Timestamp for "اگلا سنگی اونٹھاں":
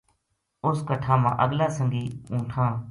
1.43-2.71